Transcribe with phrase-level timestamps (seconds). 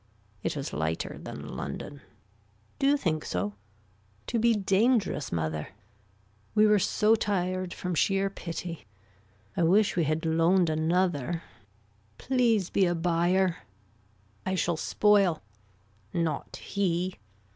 [0.41, 2.01] It was lighter than London.
[2.79, 3.53] Do you think so.
[4.25, 5.67] To be dangerous mother.
[6.55, 8.87] We were so tired from sheer pity.
[9.55, 11.43] I wish we had loaned another.
[12.17, 13.57] Please be a buyer.
[14.43, 15.43] I shall spoil.
[16.15, 17.17] Not he.